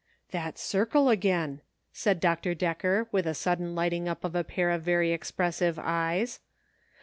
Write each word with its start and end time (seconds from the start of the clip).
"That 0.31 0.57
circle 0.57 1.09
again," 1.09 1.61
said 1.93 2.19
Dr. 2.19 2.55
Decker, 2.55 3.07
with 3.11 3.27
a 3.27 3.35
sudden 3.35 3.75
lighting 3.75 4.09
up 4.09 4.23
of 4.23 4.33
a 4.33 4.43
pair 4.43 4.71
of 4.71 4.81
very 4.81 5.11
expressive 5.11 5.77
eyes. 5.79 6.39